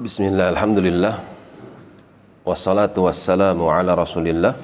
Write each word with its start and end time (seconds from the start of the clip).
بسم 0.00 0.24
الله 0.32 0.56
الحمد 0.56 0.78
لله 0.88 1.14
والصلاة 2.48 2.96
والسلام 2.96 3.58
على 3.60 3.92
رسول 3.92 4.24
الله 4.24 4.54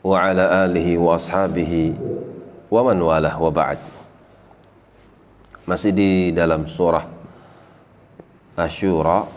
وعلى 0.00 0.44
آله 0.64 0.88
وأصحابه 0.96 1.72
ومن 2.72 2.98
والاه 3.04 3.36
وبعد 3.36 3.78
masih 5.68 5.92
di 5.92 6.32
dalam 6.32 6.64
surah 6.64 7.04
Asyura 8.56 9.28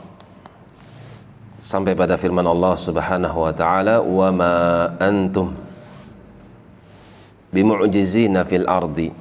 sampai 1.60 1.92
pada 1.92 2.15
firman 2.15 2.47
Allah 2.47 2.79
Subhanahu 2.79 3.43
wa 3.43 3.51
taala 3.51 4.00
wa 4.00 4.32
ma 4.32 4.54
antum 5.04 5.51
bimu'jizina 7.51 8.47
fil 8.47 8.71
ardi 8.71 9.11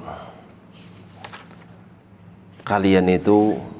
kalian 2.63 3.11
itu 3.11 3.72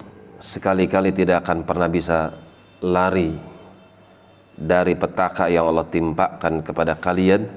sekali-kali 0.44 1.16
tidak 1.16 1.48
akan 1.48 1.64
pernah 1.64 1.88
bisa 1.88 2.36
lari 2.84 3.32
dari 4.52 4.92
petaka 5.00 5.48
yang 5.48 5.72
Allah 5.72 5.88
timpakan 5.88 6.60
kepada 6.60 7.00
kalian 7.00 7.48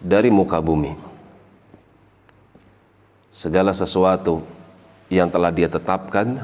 dari 0.00 0.32
muka 0.32 0.56
bumi. 0.64 0.96
Segala 3.28 3.76
sesuatu 3.76 4.40
yang 5.12 5.28
telah 5.28 5.52
dia 5.52 5.68
tetapkan 5.68 6.40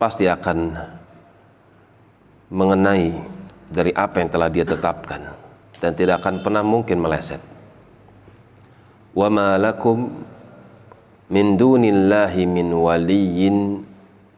pasti 0.00 0.24
akan 0.24 0.72
mengenai 2.48 3.12
dari 3.68 3.92
apa 3.92 4.24
yang 4.24 4.30
telah 4.32 4.48
dia 4.48 4.64
tetapkan 4.64 5.20
dan 5.76 5.92
tidak 5.92 6.24
akan 6.24 6.40
pernah 6.40 6.64
mungkin 6.64 6.96
meleset. 6.96 7.44
Wa 9.12 9.28
ma 9.28 9.60
lakum 9.60 10.12
min 11.32 11.58
dunillahi 11.58 12.46
min 12.46 12.68
waliyin 12.70 13.82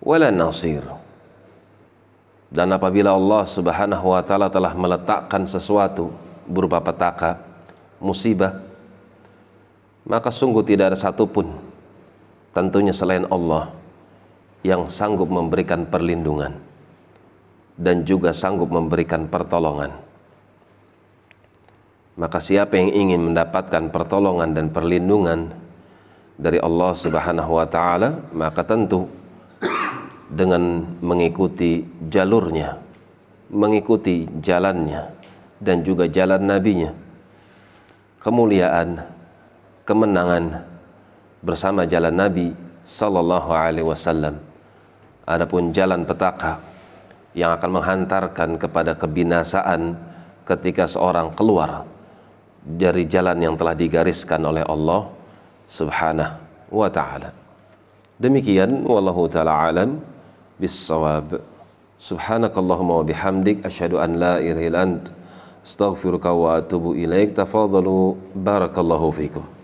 wala 0.01 0.29
nasir. 0.33 0.85
Dan 2.49 2.73
apabila 2.73 3.13
Allah 3.13 3.45
subhanahu 3.45 4.17
wa 4.17 4.25
ta'ala 4.25 4.49
telah 4.49 4.73
meletakkan 4.73 5.45
sesuatu 5.45 6.09
berupa 6.49 6.81
petaka 6.81 7.45
musibah 8.01 8.69
maka 10.09 10.33
sungguh 10.33 10.65
tidak 10.65 10.97
ada 10.97 10.99
satupun 10.99 11.53
tentunya 12.57 12.97
selain 12.97 13.29
Allah 13.29 13.69
yang 14.65 14.89
sanggup 14.89 15.29
memberikan 15.29 15.85
perlindungan 15.85 16.57
dan 17.77 18.03
juga 18.09 18.33
sanggup 18.33 18.73
memberikan 18.73 19.29
pertolongan. 19.29 19.93
Maka 22.19 22.43
siapa 22.43 22.75
yang 22.75 22.91
ingin 22.91 23.31
mendapatkan 23.31 23.95
pertolongan 23.95 24.51
dan 24.51 24.75
perlindungan 24.75 25.55
dari 26.39 26.63
Allah 26.63 26.95
Subhanahu 26.95 27.59
wa 27.59 27.67
taala, 27.67 28.31
maka 28.31 28.63
tentu 28.63 29.11
dengan 30.31 30.87
mengikuti 31.03 31.83
jalurnya, 32.07 32.79
mengikuti 33.51 34.31
jalannya 34.39 35.11
dan 35.59 35.83
juga 35.83 36.07
jalan 36.07 36.47
nabinya. 36.47 36.95
Kemuliaan, 38.23 39.03
kemenangan 39.83 40.63
bersama 41.43 41.83
jalan 41.91 42.15
Nabi 42.15 42.55
sallallahu 42.87 43.51
alaihi 43.51 43.87
wasallam. 43.87 44.39
Adapun 45.29 45.75
jalan 45.75 46.07
petaka 46.07 46.63
yang 47.37 47.53
akan 47.53 47.71
menghantarkan 47.83 48.57
kepada 48.57 48.97
kebinasaan 48.97 49.93
ketika 50.49 50.89
seorang 50.89 51.29
keluar 51.37 51.85
dari 52.65 53.05
jalan 53.05 53.37
yang 53.37 53.55
telah 53.55 53.77
digariskan 53.77 54.41
oleh 54.41 54.65
Allah 54.65 55.18
سبحانه 55.69 56.37
وتعالى. 56.73 57.31
demikian 58.25 58.73
والله 58.89 59.27
تعالى 59.27 59.53
alam 59.53 59.91
بالصواب. 60.61 61.41
سبحانك 61.99 62.59
اللهم 62.59 62.91
وبحمدك 62.91 63.67
أشهد 63.67 63.95
أن 63.95 64.17
لا 64.17 64.39
إله 64.39 64.69
إلا 64.69 64.83
أنت. 64.83 65.07
أستغفرك 65.67 66.27
وأتوب 66.27 66.93
إليك. 66.93 67.31
تفضلوا. 67.37 68.15
بارك 68.37 68.79
الله 68.79 69.11
فيكم. 69.11 69.58